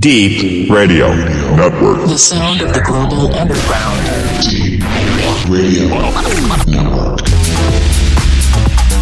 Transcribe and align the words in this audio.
Deep 0.00 0.70
Radio 0.70 1.12
Network. 1.56 2.06
The 2.06 2.16
sound 2.16 2.60
of 2.60 2.72
the 2.72 2.80
global 2.82 3.34
underground. 3.34 3.98
Deep 4.48 4.80
Radio 5.50 5.88
Network. 6.68 7.18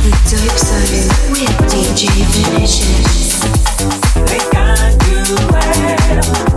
The 0.01 0.13
Dope 0.25 0.57
side 0.57 1.13
with 1.33 1.53
DJ 1.69 2.09
Vinicious. 2.33 3.45
They 4.25 4.41
got 4.51 4.97
you 5.07 5.37
well. 5.53 6.56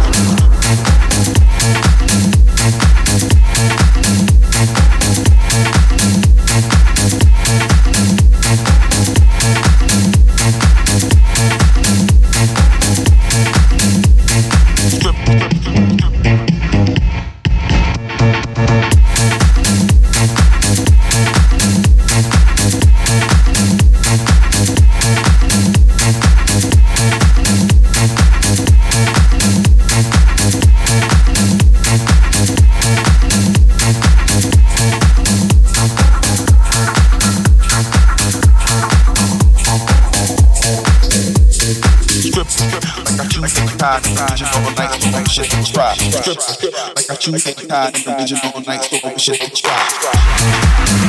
got 47.19 47.27
you. 47.27 47.33
Hypnotized 47.33 47.97
and 47.97 48.07
religion 48.07 48.39
all 48.45 48.61
night, 48.63 48.85
so 48.85 48.97
open 48.99 49.19
shit 49.19 49.43
and 49.43 49.55
try. 49.55 51.08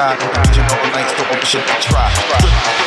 pride. 0.00 0.56
You 0.56 0.62
know 0.62 0.82
a 0.82 0.90
night's 0.92 1.12
the 1.12 1.24
ocean 1.36 1.60
to 1.60 1.74
try. 1.82 2.79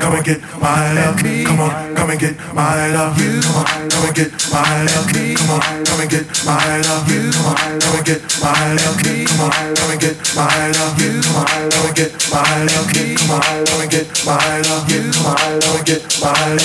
come 0.00 0.14
and 0.14 0.24
get 0.24 0.40
my 0.58 0.92
love. 0.94 1.16
Come 1.20 1.60
on, 1.60 1.94
come 1.94 2.10
and 2.10 2.20
get 2.20 2.36
my 2.54 2.88
love. 2.90 3.16
Come 3.16 3.56
on, 3.56 3.88
come 3.90 4.04
and 4.06 4.14
get 4.16 4.32
my 4.50 4.82
love. 4.88 5.06
Come 5.12 5.50
on, 5.50 5.60
come 5.84 6.00
and 6.00 6.10
get 6.10 6.26
my 6.44 6.80
love. 6.80 7.04
Come 7.06 7.46
on, 7.46 7.80
come 7.80 7.94
and 7.94 8.06
get 8.06 8.24
my 8.40 8.72
love. 8.72 8.96
Come 8.96 9.40
on, 9.40 9.76
come 9.76 9.90
and 9.90 10.00
get 10.00 10.16
my 10.34 10.72
love. 10.72 10.96
Come 10.96 11.36
on, 11.36 11.44
come 11.44 11.84
and 11.84 11.96
get 11.96 12.12
my 12.30 12.40
love. 12.40 12.80
Come 12.80 12.80
on, 12.80 12.80
come 12.80 12.80
and 12.80 12.80
get 12.80 12.80
my 12.80 12.80
love. 12.80 12.88
Come 12.90 13.30
on, 13.30 13.64
come 13.66 13.80
and 13.80 13.90
get 13.90 14.08
my 14.26 14.60
love. 14.60 14.88
Come 14.88 15.26
on, 15.26 15.60
come 15.60 15.76
and 15.76 15.86
get 15.86 16.04
my 16.16 16.20
love. 16.20 16.20
Come 16.20 16.26
on, 16.30 16.56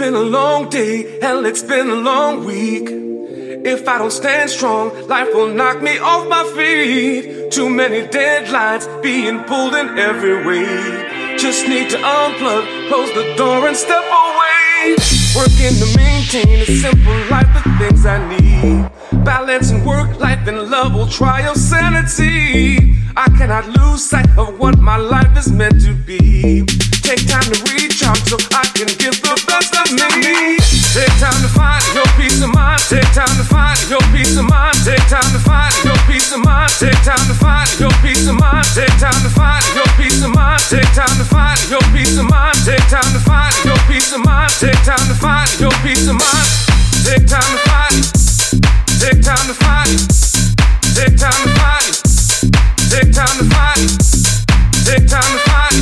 been 0.00 0.14
a 0.14 0.18
long 0.40 0.66
day, 0.70 1.20
hell, 1.20 1.44
it's 1.44 1.62
been 1.62 1.90
a 1.90 1.94
long 1.94 2.42
week. 2.46 2.88
If 3.66 3.86
I 3.86 3.98
don't 3.98 4.10
stand 4.10 4.48
strong, 4.48 4.88
life 5.08 5.28
will 5.34 5.52
knock 5.52 5.82
me 5.82 5.98
off 5.98 6.26
my 6.26 6.42
feet. 6.56 7.52
Too 7.52 7.68
many 7.68 8.08
deadlines 8.08 8.86
being 9.02 9.44
pulled 9.44 9.74
in 9.74 9.98
every 9.98 10.42
way. 10.46 11.36
Just 11.36 11.68
need 11.68 11.90
to 11.90 11.98
unplug, 11.98 12.88
close 12.88 13.12
the 13.12 13.34
door, 13.36 13.68
and 13.68 13.76
step 13.76 14.02
away. 14.02 14.96
Working 15.36 15.76
to 15.82 15.86
maintain 15.98 16.62
a 16.62 16.66
simple 16.80 17.20
life, 17.28 17.50
the 17.52 17.62
things 17.78 18.06
I 18.06 18.16
need. 18.26 18.90
Balancing 19.22 19.84
work, 19.84 20.18
life, 20.18 20.48
and 20.48 20.70
love 20.70 20.94
will 20.94 21.08
try 21.08 21.42
your 21.42 21.56
sanity. 21.56 22.96
I 23.18 23.28
cannot 23.36 23.68
lose 23.68 24.08
sight 24.08 24.30
of 24.38 24.58
what 24.58 24.78
my 24.78 24.96
life 24.96 25.36
is 25.36 25.52
meant 25.52 25.78
to 25.82 25.92
be. 25.92 26.64
Take 27.02 27.28
time 27.28 27.42
to 27.42 27.74
recharge 27.74 28.22
so 28.30 28.38
Take 32.90 33.06
time 33.14 33.30
to 33.38 33.44
find 33.46 33.78
your 33.88 34.02
peace 34.10 34.36
of 34.36 34.50
mind. 34.50 34.74
Take 34.82 34.98
time 35.06 35.22
to 35.30 35.38
find 35.38 35.70
your 35.86 35.94
peace 36.10 36.32
of 36.34 36.42
mind. 36.42 36.72
Take 36.74 36.98
time 37.06 37.22
to 37.30 37.34
find 37.38 37.70
your 37.78 37.94
peace 38.02 38.26
of 38.26 38.34
mind. 38.34 38.66
Take 38.74 38.90
time 38.98 39.14
to 39.22 39.30
find 39.30 39.62
your 39.78 39.86
peace 39.94 40.18
of 40.26 40.34
mind. 40.34 40.58
Take 40.66 40.90
time 40.90 41.14
to 41.14 41.22
find 41.22 41.70
your 41.70 41.78
peace 41.94 42.18
of 42.18 42.26
mind. 42.26 42.58
Take 42.66 42.82
time 42.90 43.06
to 43.14 43.20
find 43.22 43.54
your 43.62 43.78
peace 43.86 44.10
of 44.10 44.18
mind. 44.26 44.50
Take 44.58 44.82
time 44.82 45.06
to 45.06 45.14
find 45.14 45.46
your 45.62 45.70
peace 45.86 46.08
of 46.10 46.18
mind. 46.18 46.50
Take 47.06 47.30
time 47.30 47.46
to 47.46 47.62
find. 47.62 47.94
Take 48.98 49.22
time 49.22 49.46
to 49.46 49.54
find. 49.54 49.94
Take 50.90 51.14
time 51.14 51.38
to 51.46 51.50
find. 51.62 51.94
Take 52.90 53.14
time 53.14 53.38
to 53.38 53.46
find. 53.54 53.86
Take 54.82 55.06
time 55.06 55.30
to 55.30 55.38
find. 55.46 55.78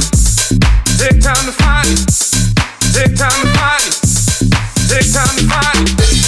Take 1.01 1.17
time 1.25 1.45
to 1.49 1.57
find. 1.57 1.89
Take 2.93 3.17
time 3.17 3.41
to 3.41 3.49
find. 3.57 3.97
Take 4.93 5.09
time 5.09 5.33
to 5.41 5.49
find. 5.49 6.28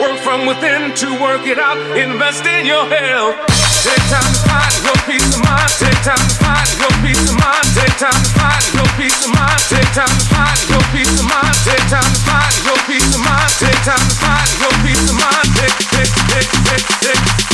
Work 0.00 0.18
from 0.18 0.46
within 0.46 0.92
to 0.96 1.08
work 1.22 1.46
it 1.46 1.58
out. 1.58 1.78
Invest 1.96 2.44
in 2.46 2.66
your 2.66 2.84
health. 2.86 3.36
Take 3.86 4.02
time 4.10 4.26
to 4.26 4.42
find 4.42 4.74
your 4.82 4.98
peace 5.06 5.30
of 5.30 5.42
mind. 5.44 5.70
Take 5.78 6.00
time 6.02 6.18
to 6.18 6.34
find 6.42 6.68
your 6.82 6.94
peace 6.98 7.30
of 7.30 7.36
mind. 7.38 7.66
Take 7.78 7.96
time 8.02 8.10
to 8.10 8.30
find 8.34 8.64
your 8.74 8.90
peace 8.98 9.24
of 9.24 9.30
mind. 9.30 9.62
Take 9.70 9.90
time 9.94 10.10
to 10.10 10.26
find 10.34 10.58
your 10.66 10.84
peace 10.90 11.14
of 11.14 11.26
mind. 11.30 11.54
Take 11.62 11.86
time 11.86 12.10
to 12.10 12.20
find 12.26 12.54
your 12.66 12.80
peace 12.90 13.14
of 13.14 13.22
mind. 13.22 13.52
Take 13.62 13.80
time 13.86 14.02
to 14.02 14.16
find 14.18 14.50
your 14.58 14.74
peace 14.82 15.04
of 15.06 15.14
mind. 15.14 15.48
Take, 15.62 15.78
take, 15.94 16.12
take, 16.26 16.50
take, 16.66 16.86
take. 16.98 17.53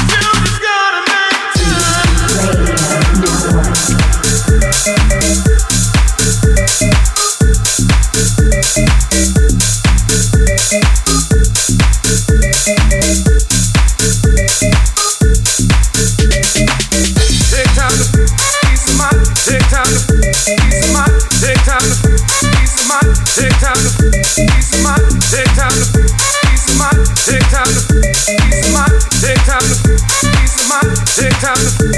Yeah. 31.60 31.89